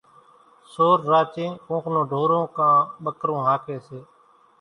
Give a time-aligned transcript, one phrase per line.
[0.73, 3.99] سور راچين ڪونڪ نون ڍورون ڪان ٻڪرون هاڪِي زائيَ سي۔